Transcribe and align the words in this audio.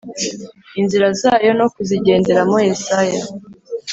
inzira 0.79 1.07
zayo 1.21 1.51
no 1.59 1.65
kuzigenderamo 1.73 2.55
Yesaya 2.67 3.21